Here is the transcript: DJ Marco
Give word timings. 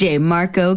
DJ 0.00 0.18
Marco 0.18 0.76